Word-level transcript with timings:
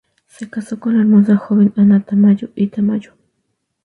Se 0.25 0.49
casó 0.49 0.79
con 0.79 0.95
la 0.95 1.01
hermosa 1.01 1.37
joven 1.37 1.73
Ana 1.75 2.01
Tamayo 2.03 2.49
y 2.55 2.65
Tamayo. 2.65 3.13